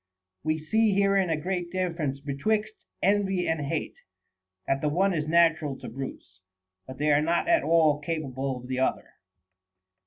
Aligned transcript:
We 0.43 0.57
see 0.57 0.91
then 0.93 0.99
herein 1.03 1.29
a 1.29 1.37
great 1.39 1.69
difference 1.71 2.19
betwixt 2.21 2.73
envy 3.03 3.47
and 3.47 3.61
hate, 3.63 3.93
that 4.65 4.81
the 4.81 4.89
one 4.89 5.13
is 5.13 5.27
natural 5.27 5.77
to 5.77 5.89
brutes, 5.89 6.39
but 6.87 6.97
they 6.97 7.11
are 7.13 7.21
not 7.21 7.47
at 7.47 7.61
all 7.61 7.99
capable 7.99 8.57
of 8.57 8.67
the 8.67 8.79
other. 8.79 9.11